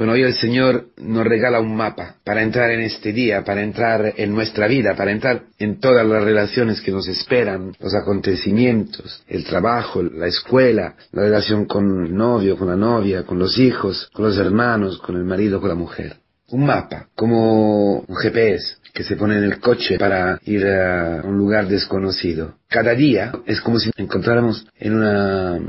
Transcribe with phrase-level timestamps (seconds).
[0.00, 4.14] Bueno, hoy el Señor nos regala un mapa para entrar en este día, para entrar
[4.16, 9.44] en nuestra vida, para entrar en todas las relaciones que nos esperan, los acontecimientos, el
[9.44, 14.24] trabajo, la escuela, la relación con el novio, con la novia, con los hijos, con
[14.24, 16.16] los hermanos, con el marido, con la mujer.
[16.48, 21.36] Un mapa, como un GPS que se pone en el coche para ir a un
[21.36, 22.54] lugar desconocido.
[22.70, 25.60] Cada día es como si encontráramos en una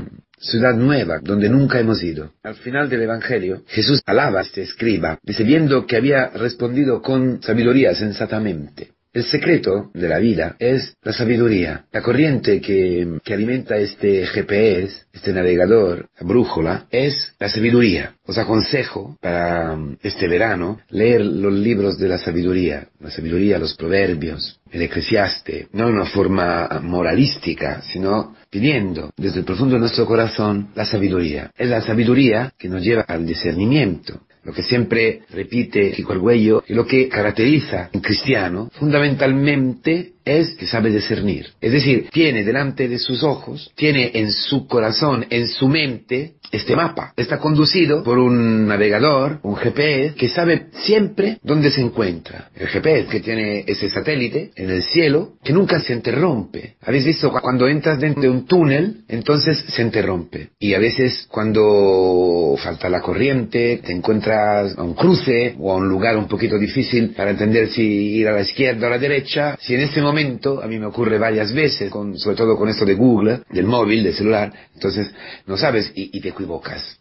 [0.42, 2.32] ciudad nueva, donde nunca hemos ido.
[2.42, 5.44] Al final del Evangelio, Jesús alaba a este escriba, dice,
[5.86, 8.92] que había respondido con sabiduría sensatamente.
[9.14, 11.84] El secreto de la vida es la sabiduría.
[11.92, 18.14] La corriente que, alimenta este GPS, este navegador, la brújula, es la sabiduría.
[18.24, 24.58] Os aconsejo para este verano leer los libros de la sabiduría, la sabiduría, los proverbios,
[24.70, 30.70] el eclesiaste, no en una forma moralística, sino pidiendo desde el profundo de nuestro corazón
[30.74, 31.50] la sabiduría.
[31.58, 36.86] Es la sabiduría que nos lleva al discernimiento, lo que siempre repite Kiko Arguello lo
[36.86, 41.48] que caracteriza un cristiano fundamentalmente es que sabe discernir.
[41.60, 46.76] Es decir, tiene delante de sus ojos, tiene en su corazón, en su mente, este
[46.76, 47.14] mapa.
[47.16, 52.50] Está conducido por un navegador, un GPS, que sabe siempre dónde se encuentra.
[52.54, 56.76] El GPS que tiene ese satélite en el cielo, que nunca se interrumpe.
[56.82, 60.50] Habéis visto cuando entras dentro de un túnel, entonces se interrumpe.
[60.58, 65.88] Y a veces cuando falta la corriente, te encuentras a un cruce o a un
[65.88, 69.56] lugar un poquito difícil para entender si ir a la izquierda o a la derecha,
[69.58, 72.84] si en ese momento, a mí me ocurre varias veces, con, sobre todo con esto
[72.84, 75.10] de Google, del móvil, del celular, entonces
[75.46, 76.32] no sabes y, y te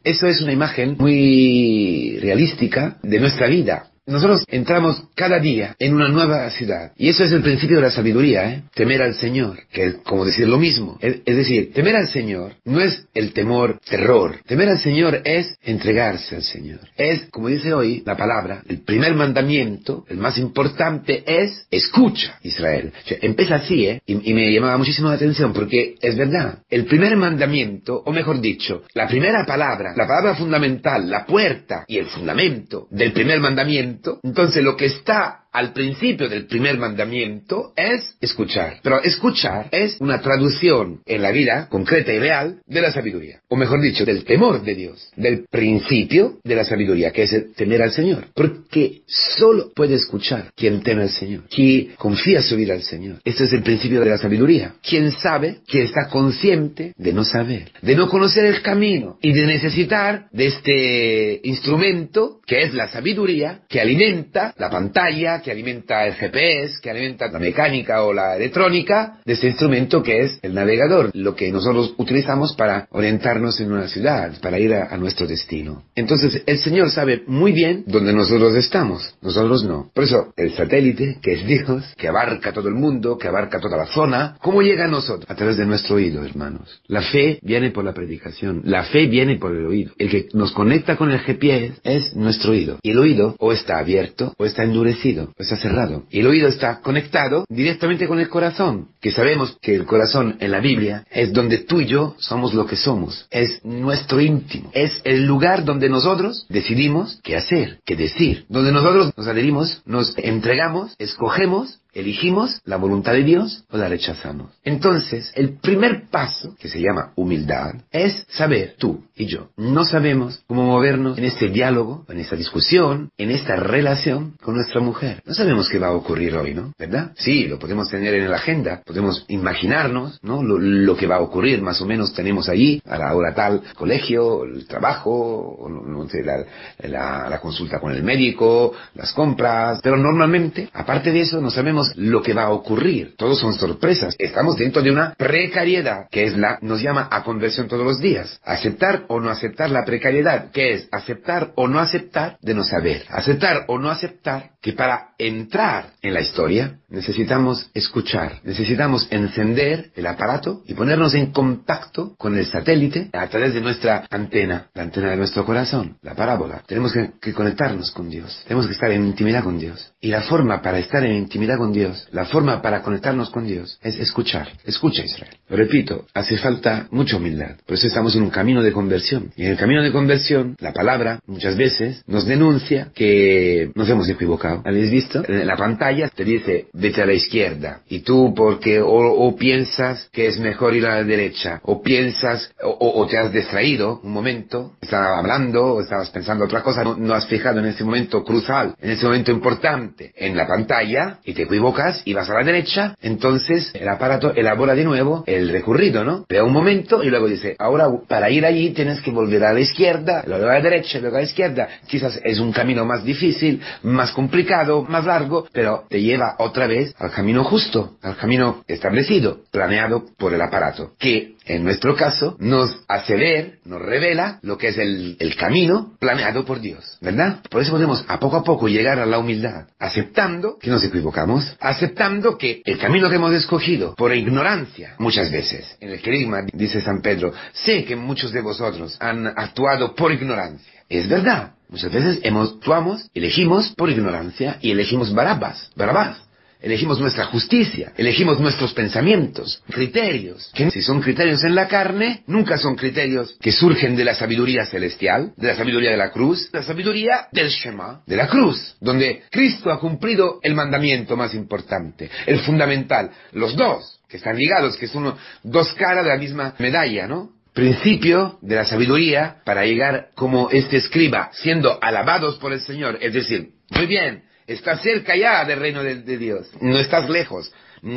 [0.04, 3.91] Eso es una imagen muy realística de nuestra vida.
[4.08, 6.92] Nosotros entramos cada día en una nueva ciudad.
[6.98, 8.64] Y eso es el principio de la sabiduría, ¿eh?
[8.74, 10.98] Temer al Señor, que es como decir lo mismo.
[11.02, 14.40] Es, decir, temer al Señor no es el temor terror.
[14.48, 16.80] Temer al Señor es entregarse al Señor.
[16.98, 22.94] Es, como dice hoy la palabra, el primer mandamiento, el más importante es escucha, Israel.
[23.06, 24.02] O sea, empieza así, ¿eh?
[24.08, 26.64] Y, y me llamaba muchísimo la atención porque es verdad.
[26.72, 32.00] El primer mandamiento, o mejor dicho, la primera palabra, la palabra fundamental, la puerta y
[32.00, 33.91] el fundamento del primer mandamiento,
[34.24, 38.80] entonces lo que está al principio del primer mandamiento es escuchar.
[38.84, 43.42] Pero escuchar es una traducción en la vida concreta y real de la sabiduría.
[43.50, 45.12] O mejor dicho, del temor de Dios.
[45.16, 48.28] Del principio de la sabiduría, que es el temer al Señor.
[48.34, 51.44] Porque solo puede escuchar quien teme al Señor.
[51.50, 53.20] Quien confía su vida al Señor.
[53.24, 54.76] Este es el principio de la sabiduría.
[54.82, 57.72] Quien sabe, quien está consciente de no saber.
[57.82, 59.18] De no conocer el camino.
[59.22, 65.52] Y de necesitar de este instrumento que es la sabiduría, que alimenta la pantalla, que
[65.52, 70.40] alimenta el GPS, que alimenta la mecánica o la electrónica de este instrumento que es
[70.42, 74.98] el navegador, lo que nosotros utilizamos para orientarnos en una ciudad, para ir a, a
[74.98, 75.84] nuestro destino.
[75.96, 79.92] Entonces, el Señor sabe muy bien dónde nosotros estamos, nosotros no.
[79.94, 83.78] Por eso, el satélite, que es Dios, que abarca todo el mundo, que abarca toda
[83.78, 85.30] la zona, ¿cómo llega a nosotros?
[85.30, 86.82] A través de nuestro oído, hermanos.
[86.88, 89.92] La fe viene por la predicación, la fe viene por el oído.
[89.98, 92.80] El que nos conecta con el GPS es nuestro oído.
[92.82, 96.04] Y el oído o está abierto o está endurecido está cerrado.
[96.12, 100.60] El oído está conectado directamente con el corazón, que sabemos que el corazón en la
[100.60, 105.26] Biblia es donde tú y yo somos lo que somos, es nuestro íntimo, es el
[105.26, 111.82] lugar donde nosotros decidimos qué hacer, qué decir, donde nosotros nos adherimos, nos entregamos, escogemos
[111.94, 114.52] ¿Elegimos la voluntad de Dios o la rechazamos?
[114.64, 120.42] Entonces, el primer paso, que se llama humildad, es saber, tú y yo, no sabemos
[120.48, 125.22] cómo movernos en este diálogo, en esta discusión, en esta relación con nuestra mujer.
[125.26, 126.74] No sabemos qué va a ocurrir hoy, ¿no?
[126.80, 127.12] ¿Verdad?
[127.18, 130.44] Sí, lo podemos tener en la agenda, podemos imaginarnos, ¿no?
[130.44, 133.62] Lo, lo que va a ocurrir, más o menos tenemos allí, a la hora tal,
[133.76, 136.44] colegio, el trabajo, no sé, la,
[136.84, 141.94] la, la consulta con el médico, las compras, pero normalmente, aparte de eso, no sabemos
[141.96, 143.16] lo que va a ocurrir.
[143.16, 144.16] Todos son sorpresas.
[144.20, 148.40] Estamos dentro de una precariedad, que es la, nos llama a conversión todos los días.
[148.44, 153.06] Aceptar o no aceptar la precariedad, que es aceptar o no aceptar de no saber.
[153.10, 160.06] Aceptar o no aceptar que para entrar en la historia necesitamos escuchar, necesitamos encender el
[160.06, 165.10] aparato y ponernos en contacto con el satélite a través de nuestra antena, la antena
[165.10, 166.64] de nuestro corazón, la parábola.
[166.68, 169.94] Tenemos que, que conectarnos con Dios, tenemos que estar en intimidad con Dios.
[170.00, 173.80] Y la forma para estar en intimidad con Dios, la forma para conectarnos con Dios
[173.82, 174.50] es escuchar.
[174.66, 175.38] Escucha Israel.
[175.48, 177.58] Lo repito, hace falta mucha humildad.
[177.66, 179.32] Por eso estamos en un camino de conversión.
[179.36, 184.10] Y en el camino de conversión, la palabra muchas veces nos denuncia que nos hemos
[184.10, 184.62] equivocado.
[184.66, 185.24] ¿Habéis visto?
[185.28, 187.82] En la pantalla te dice vete a la izquierda.
[187.88, 193.08] Y tú porque o, piensas que es mejor ir a la derecha, o piensas, o,
[193.08, 197.60] te has distraído un momento, estabas hablando, o estabas pensando otra cosa, no, has fijado
[197.60, 202.14] en ese momento crucial, en ese momento importante en la pantalla, y te equivocas y
[202.14, 206.26] vas a la derecha, entonces el aparato elabora de nuevo el recurrido, ¿no?
[206.28, 209.60] Pero un momento y luego dice, ahora para ir allí tienes que volver a la
[209.60, 211.68] izquierda, luego a la derecha, luego a la izquierda.
[211.88, 216.71] Quizás es un camino más difícil, más complicado, más largo, pero te lleva otra vez
[216.98, 222.84] al camino justo, al camino establecido, planeado por el aparato, que en nuestro caso nos
[222.88, 227.40] hace ver, nos revela lo que es el, el, camino planeado por Dios, ¿verdad?
[227.50, 231.58] Por eso podemos a poco a poco llegar a la humildad, aceptando que nos equivocamos,
[231.60, 236.82] aceptando que el camino que hemos escogido por ignorancia, muchas veces, en el querigma dice
[236.82, 240.72] San Pedro, sé que muchos de vosotros han actuado por ignorancia.
[240.90, 246.31] Es verdad, muchas veces actuamos, elegimos por ignorancia y elegimos Barabas, Barabás
[246.62, 252.58] elegimos nuestra justicia, elegimos nuestros pensamientos, criterios, que si son criterios en la carne, nunca
[252.58, 256.64] son criterios que surgen de la sabiduría celestial, de la sabiduría de la cruz, la
[256.64, 262.40] sabiduría del Shema, de la cruz, donde Cristo ha cumplido el mandamiento más importante, el
[262.40, 267.32] fundamental, los dos, que están ligados, que son dos caras de la misma medalla, ¿no?
[267.54, 273.14] Principio de la sabiduría para llegar como este escriba, siendo alabados por el Señor, es
[273.14, 276.50] decir, muy bien, Estás cerca ya del reino de, Dios.
[276.60, 277.52] No estás lejos.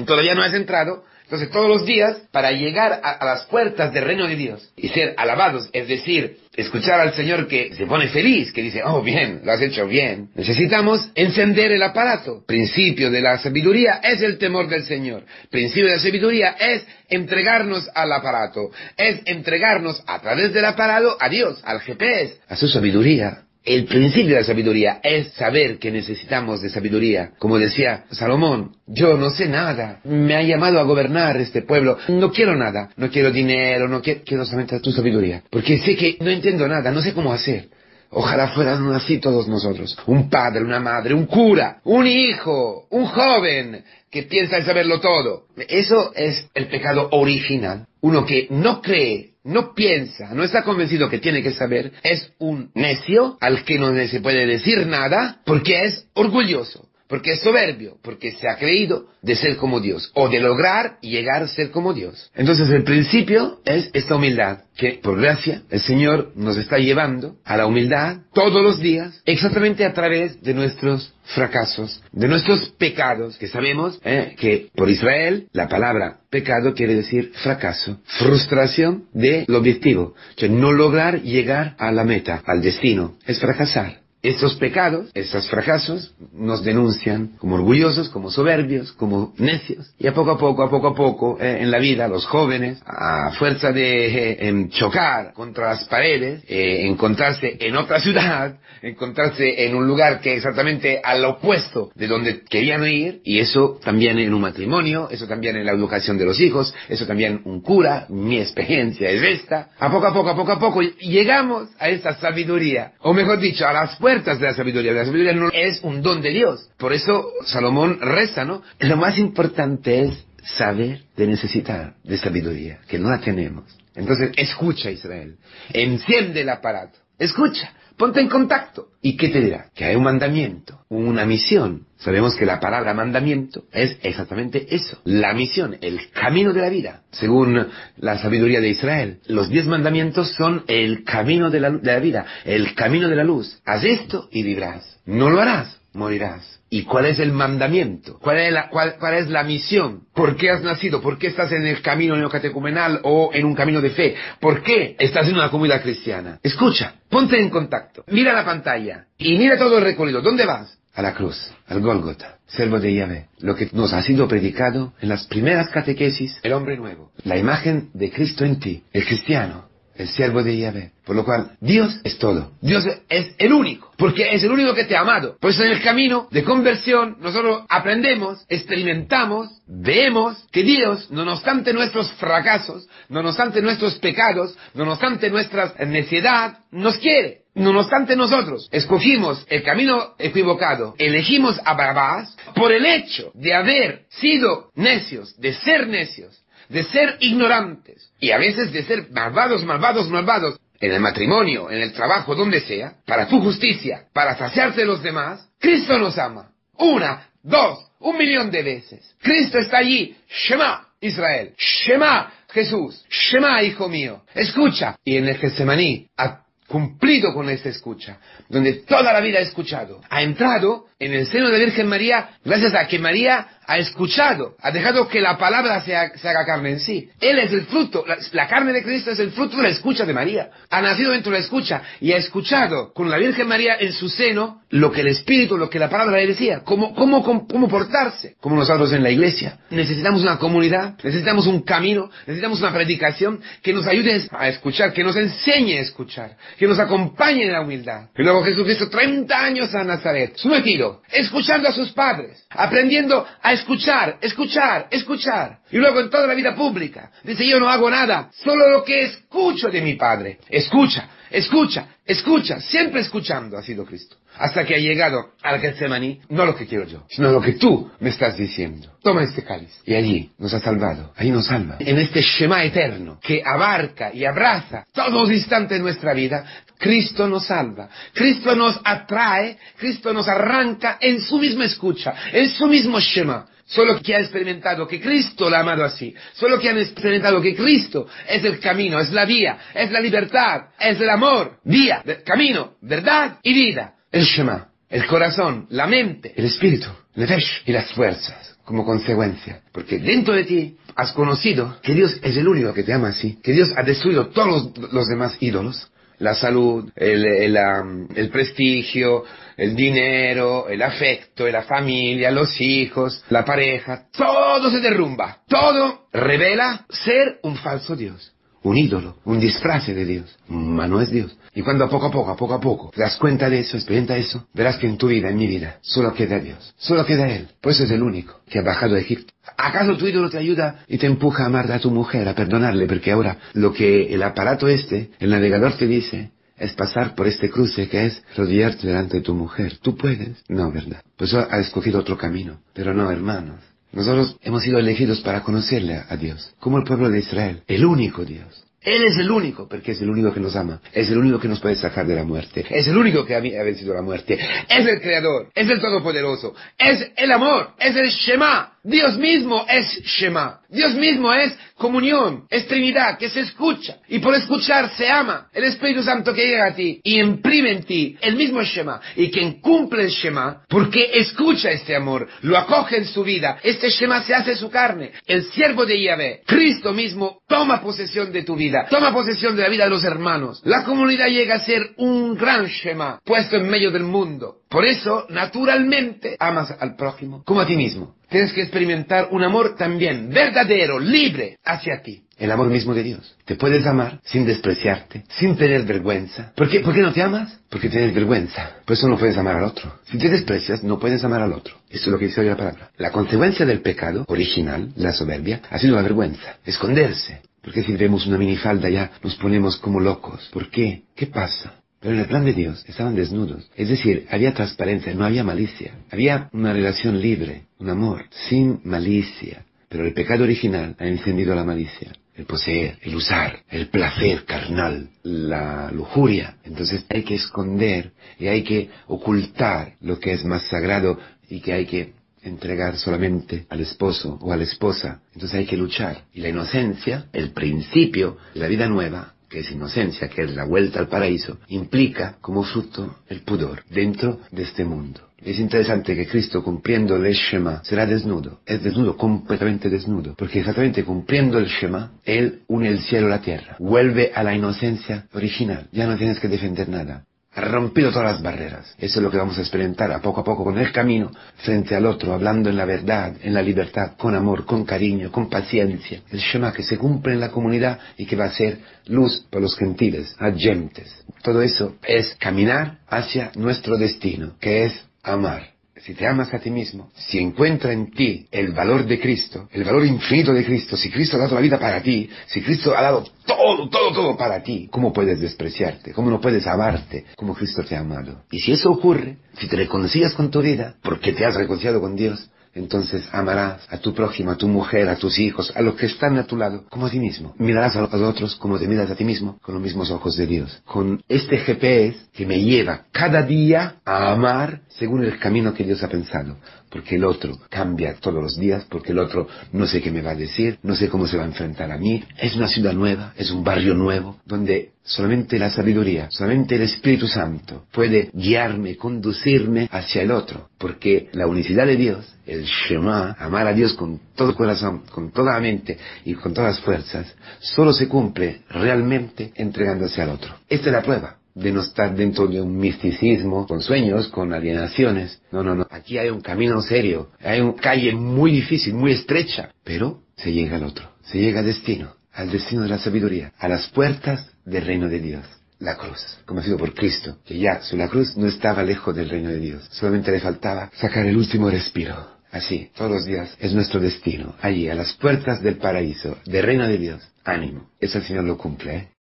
[0.06, 1.04] Todavía no has entrado.
[1.24, 5.14] Entonces todos los días, para llegar a, las puertas del reino de Dios y ser
[5.16, 9.50] alabados, es decir, escuchar al Señor que se pone feliz, que dice, oh bien, lo
[9.50, 12.44] has hecho bien, necesitamos encender el aparato.
[12.46, 15.24] Principio de la sabiduría es el temor del Señor.
[15.50, 21.28] Principio de la sabiduría es entregarnos al aparato, es entregarnos a través del aparato a
[21.30, 23.44] Dios, al GPS, a su sabiduría.
[23.64, 27.30] El principio de la sabiduría es saber que necesitamos de sabiduría.
[27.38, 30.00] Como decía Salomón, yo no sé nada.
[30.04, 31.96] Me ha llamado a gobernar este pueblo.
[32.08, 32.90] No quiero nada.
[32.96, 35.44] No quiero dinero, no quiero, quiero solamente tu sabiduría.
[35.48, 37.68] Porque sé que no entiendo nada, no sé cómo hacer.
[38.10, 39.96] Ojalá fueran así todos nosotros.
[40.06, 45.46] Un padre, una madre, un cura, un hijo, un joven que piensa en saberlo todo.
[45.68, 47.86] Eso es el pecado original.
[48.02, 52.70] Uno que no cree no piensa, no está convencido que tiene que saber, es un
[52.74, 58.32] necio al que no se puede decir nada porque es orgulloso, porque es soberbio, porque
[58.32, 62.30] se ha creído de ser como Dios o de lograr llegar a ser como Dios.
[62.34, 67.56] Entonces el principio es esta humildad que por gracia el Señor nos está llevando a
[67.56, 73.48] la humildad todos los días exactamente a través de nuestros fracasos, de nuestros pecados, que
[73.48, 80.48] sabemos eh, que por Israel la palabra pecado quiere decir fracaso, frustración del objetivo, que
[80.48, 84.03] no lograr llegar a la meta, al destino, es fracasar.
[84.24, 89.92] Estos pecados, estos fracasos, nos denuncian como orgullosos, como soberbios, como necios.
[89.98, 92.82] Y a poco a poco, a poco a poco, eh, en la vida, los jóvenes,
[92.86, 99.74] a fuerza de eh, chocar contra las paredes, eh, encontrarse en otra ciudad, encontrarse en
[99.74, 104.40] un lugar que exactamente al opuesto de donde querían ir, y eso también en un
[104.40, 109.10] matrimonio, eso también en la educación de los hijos, eso también un cura, mi experiencia
[109.10, 109.68] es esta.
[109.78, 113.66] A poco a poco, a poco a poco, llegamos a esta sabiduría, o mejor dicho,
[113.66, 114.92] a las puertas de la sabiduría.
[114.92, 116.70] La sabiduría no es un don de Dios.
[116.78, 118.62] Por eso Salomón reza, ¿no?
[118.80, 123.64] Lo más importante es saber de necesitar de sabiduría, que no la tenemos.
[123.94, 125.36] Entonces, escucha Israel.
[125.72, 126.98] Enciende el aparato.
[127.18, 127.72] Escucha.
[127.96, 128.88] Ponte en contacto.
[129.00, 129.66] ¿Y qué te dirá?
[129.72, 131.86] Que hay un mandamiento, una misión.
[131.96, 135.00] Sabemos que la palabra mandamiento es exactamente eso.
[135.04, 137.02] La misión, el camino de la vida.
[137.12, 142.00] Según la sabiduría de Israel, los diez mandamientos son el camino de la, de la
[142.00, 143.60] vida, el camino de la luz.
[143.64, 144.98] Haz esto y vivirás.
[145.06, 146.53] No lo harás, morirás.
[146.74, 148.18] ¿Y cuál es el mandamiento?
[148.18, 150.08] ¿Cuál es la, cuál, es la misión?
[150.12, 151.00] ¿Por qué has nacido?
[151.00, 154.16] ¿Por qué estás en el camino neocatecumenal o en un camino de fe?
[154.40, 156.40] ¿Por qué estás en una comunidad cristiana?
[156.42, 160.20] Escucha, ponte en contacto, mira la pantalla y mira todo el recorrido.
[160.20, 160.76] ¿Dónde vas?
[160.94, 163.28] A la cruz, al Golgota, servo de Yahvé.
[163.38, 167.90] Lo que nos ha sido predicado en las primeras catequesis, el hombre nuevo, la imagen
[167.94, 170.92] de Cristo en ti, el cristiano, el siervo de Yahvé.
[171.04, 172.52] Por lo cual, Dios es todo.
[172.60, 175.36] Dios es el único, porque es el único que te ha amado.
[175.38, 181.72] Por eso en el camino de conversión nosotros aprendemos, experimentamos, vemos que Dios, no obstante
[181.72, 187.44] nuestros fracasos, no obstante nuestros pecados, no obstante nuestra necedad, nos quiere.
[187.54, 194.06] No obstante nosotros escogimos el camino equivocado, elegimos a Barabás por el hecho de haber
[194.08, 196.43] sido necios, de ser necios,
[196.74, 201.80] de ser ignorantes y a veces de ser malvados, malvados, malvados en el matrimonio, en
[201.80, 206.50] el trabajo, donde sea, para tu justicia, para saciarse de los demás, Cristo nos ama.
[206.76, 209.14] Una, dos, un millón de veces.
[209.22, 210.16] Cristo está allí.
[210.28, 211.54] Shema, Israel.
[211.56, 213.04] Shema, Jesús.
[213.08, 214.24] Shema, hijo mío.
[214.34, 214.96] Escucha.
[215.04, 216.43] Y en el Getsemaní ha
[216.74, 220.00] cumplido con esta escucha, donde toda la vida ha escuchado.
[220.10, 224.56] Ha entrado en el seno de la Virgen María gracias a que María ha escuchado,
[224.60, 227.08] ha dejado que la palabra se, haga carne en sí.
[227.20, 230.12] Él es el fruto, la, carne de Cristo es el fruto de la escucha de
[230.12, 230.50] María.
[230.70, 234.08] Ha nacido dentro de la escucha y ha escuchado con la Virgen María en su
[234.08, 238.34] seno lo que el Espíritu, lo que la palabra le decía, cómo, cómo, cómo, portarse,
[238.40, 239.58] como nosotros en la iglesia.
[239.70, 245.04] Necesitamos una comunidad, necesitamos un camino, necesitamos una predicación que nos ayude a escuchar, que
[245.04, 248.08] nos enseñe a escuchar, que nos acompañe en la humildad.
[248.16, 254.18] Y luego Jesucristo, 30 años a Nazaret, sometido, escuchando a sus padres, aprendiendo a escuchar,
[254.20, 255.58] escuchar, escuchar.
[255.70, 259.02] Y luego en toda la vida pública, dice yo no hago nada, solo lo que
[259.02, 260.38] escucho de mi Padre.
[260.48, 264.16] Escucha, escucha, escucha, siempre escuchando ha sido Cristo.
[264.36, 267.90] Hasta que ha llegado al Getsemaní, no lo que quiero yo, sino lo que tú
[268.00, 268.88] me estás diciendo.
[269.02, 269.70] Toma este cáliz.
[269.84, 271.76] Y allí nos ha salvado, ahí nos salva.
[271.78, 276.44] En este Shema eterno que abarca y abraza todos los instantes de nuestra vida,
[276.78, 277.88] Cristo nos salva.
[278.12, 283.46] Cristo nos atrae, Cristo nos arranca en su misma escucha, en su mismo Shema.
[283.66, 286.14] Solo que ha experimentado que Cristo la ha amado así.
[286.34, 290.66] Solo que han experimentado que Cristo es el camino, es la vía, es la libertad,
[290.78, 291.58] es el amor.
[291.64, 293.94] Vía, camino, verdad y vida.
[294.12, 299.62] El Shema, el corazón, la mente, el espíritu, el fesh y las fuerzas como consecuencia.
[299.72, 303.38] Porque dentro de ti has conocido que Dios es el único que te ama así,
[303.42, 309.24] que Dios ha destruido todos los demás ídolos, la salud, el, prestigio,
[309.56, 315.38] el dinero, el afecto, la familia, los hijos, la pareja, todo se derrumba.
[315.48, 318.33] Todo revela ser un falso Dios,
[318.64, 321.36] un ídolo, un disfraz de Dios, mas no es Dios.
[321.54, 324.16] Y cuando poco a poco, a poco a poco, te das cuenta de eso, experimenta
[324.16, 327.48] eso, verás que en tu vida, en mi vida, solo queda Dios, solo queda Él.
[327.60, 329.32] Pues es el único que ha bajado de Egipto.
[329.56, 332.86] ¿Acaso tu ídolo te ayuda y te empuja a amar a tu mujer, a perdonarle?
[332.86, 337.50] Porque ahora lo que el aparato este, el navegador te dice, es pasar por este
[337.50, 339.78] cruce que es rodearte delante de tu mujer.
[339.82, 340.42] ¿Tú puedes?
[340.48, 341.02] No, ¿verdad?
[341.16, 342.60] Pues ha escogido otro camino.
[342.72, 343.60] Pero no, hermanos.
[343.94, 348.24] Nosotros hemos sido elegidos para conocerle a Dios, como el pueblo de Israel, el único
[348.24, 348.64] Dios.
[348.82, 350.80] Él es el único, porque es el único que nos ama.
[350.92, 352.66] Es el único que nos puede sacar de la muerte.
[352.68, 354.38] Es el único que ha vencido la muerte.
[354.68, 355.48] Es el Creador.
[355.54, 356.54] Es el Todopoderoso.
[356.76, 357.70] Es el amor.
[357.78, 358.73] Es el Shema.
[358.84, 360.60] Dios mismo es Shema.
[360.68, 363.96] Dios mismo es comunión, es Trinidad, que se escucha.
[364.08, 365.48] Y por escuchar se ama.
[365.52, 369.00] El Espíritu Santo que llega a ti y imprime en ti el mismo Shema.
[369.16, 373.88] Y quien cumple el Shema, porque escucha este amor, lo acoge en su vida, este
[373.88, 375.12] Shema se hace su carne.
[375.26, 379.68] El siervo de Yahvé, Cristo mismo, toma posesión de tu vida, toma posesión de la
[379.68, 380.60] vida de los hermanos.
[380.64, 384.56] La comunidad llega a ser un gran Shema, puesto en medio del mundo.
[384.68, 388.16] Por eso, naturalmente, amas al prójimo como a ti mismo.
[388.28, 392.24] Tienes que experimentar un amor también verdadero, libre hacia ti.
[392.36, 393.36] El amor mismo de Dios.
[393.44, 396.52] Te puedes amar sin despreciarte, sin tener vergüenza.
[396.56, 397.60] ¿Por qué, ¿Por qué no te amas?
[397.70, 398.72] Porque tienes vergüenza.
[398.84, 400.00] Por eso no puedes amar al otro.
[400.04, 401.76] Si te desprecias, no puedes amar al otro.
[401.88, 402.90] Eso es lo que dice hoy la palabra.
[402.96, 406.56] La consecuencia del pecado original, la soberbia, ha sido la vergüenza.
[406.64, 407.42] Esconderse.
[407.62, 410.50] Porque si vemos una minifalda ya nos ponemos como locos.
[410.52, 411.04] ¿Por qué?
[411.14, 411.83] ¿Qué pasa?
[412.04, 413.70] Pero en el plan de Dios estaban desnudos.
[413.74, 415.94] Es decir, había transparencia, no había malicia.
[416.10, 419.64] Había una relación libre, un amor, sin malicia.
[419.88, 422.12] Pero el pecado original ha encendido la malicia.
[422.34, 426.58] El poseer, el usar, el placer carnal, la lujuria.
[426.64, 431.18] Entonces hay que esconder y hay que ocultar lo que es más sagrado
[431.48, 435.22] y que hay que entregar solamente al esposo o a la esposa.
[435.32, 436.24] Entonces hay que luchar.
[436.34, 440.98] Y la inocencia, el principio la vida nueva, que es inocencia, que es la vuelta
[440.98, 445.20] al paraíso, implica como fruto el pudor dentro de este mundo.
[445.40, 451.04] Es interesante que Cristo cumpliendo el Shema será desnudo, es desnudo, completamente desnudo, porque exactamente
[451.04, 455.86] cumpliendo el Shema, Él une el cielo y la tierra, vuelve a la inocencia original,
[455.92, 457.24] ya no tienes que defender nada,
[457.56, 458.94] rompido todas las barreras.
[458.98, 461.94] Eso es lo que vamos a experimentar a poco a poco con el camino frente
[461.94, 466.22] al otro, hablando en la verdad, en la libertad, con amor, con cariño, con paciencia.
[466.30, 469.62] El Shema que se cumple en la comunidad y que va a ser luz para
[469.62, 471.24] los gentiles, agentes.
[471.42, 475.73] Todo eso es caminar hacia nuestro destino, que es amar
[476.04, 479.84] si te amas a ti mismo, si encuentra en ti el valor de Cristo, el
[479.84, 483.00] valor infinito de Cristo, si Cristo ha dado la vida para ti, si Cristo ha
[483.00, 486.12] dado todo, todo, todo para ti, ¿cómo puedes despreciarte?
[486.12, 488.42] ¿Cómo no puedes amarte como Cristo te ha amado?
[488.50, 492.16] Y si eso ocurre, si te reconcilias con tu vida, porque te has reconciliado con
[492.16, 496.06] Dios, entonces amarás a tu prójimo, a tu mujer, a tus hijos, a los que
[496.06, 497.54] están a tu lado, como a ti mismo.
[497.58, 500.46] Mirarás a los otros como te miras a ti mismo, con los mismos ojos de
[500.46, 500.82] Dios.
[500.84, 506.02] Con este GPS que me lleva cada día a amar según el camino que Dios
[506.02, 506.56] ha pensado.
[506.94, 510.30] Porque el otro cambia todos los días, porque el otro no sé qué me va
[510.30, 512.22] a decir, no sé cómo se va a enfrentar a mí.
[512.38, 517.26] Es una ciudad nueva, es un barrio nuevo, donde solamente la sabiduría, solamente el Espíritu
[517.26, 523.66] Santo puede guiarme, conducirme hacia el otro, porque la unicidad de Dios, el Shema, amar
[523.66, 527.92] a Dios con todo corazón, con toda la mente y con todas las fuerzas, solo
[527.92, 530.54] se cumple realmente entregándose al otro.
[530.68, 535.40] Esta es la prueba de no estar dentro de un misticismo, con sueños, con alienaciones.
[535.52, 535.86] No, no, no.
[535.90, 540.76] Aquí hay un camino serio, hay una calle muy difícil, muy estrecha, pero se llega
[540.76, 544.84] al otro, se llega al destino, al destino de la sabiduría, a las puertas del
[544.84, 545.44] reino de Dios.
[545.78, 546.20] La cruz,
[546.62, 549.86] sido por Cristo, que ya su la cruz no estaba lejos del reino de Dios,
[549.90, 552.34] solamente le faltaba sacar el último respiro.
[552.50, 556.86] Así, todos los días es nuestro destino, allí, a las puertas del paraíso, del reino
[556.86, 557.20] de Dios.
[557.44, 559.08] Ánimo, eso el Señor lo cumple, ¿eh?